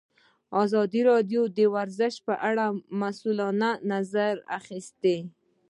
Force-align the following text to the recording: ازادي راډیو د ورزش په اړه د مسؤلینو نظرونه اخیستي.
ازادي 0.63 1.01
راډیو 1.11 1.41
د 1.57 1.59
ورزش 1.75 2.13
په 2.27 2.33
اړه 2.49 2.65
د 2.71 2.77
مسؤلینو 3.01 3.71
نظرونه 3.91 4.41
اخیستي. 4.59 5.17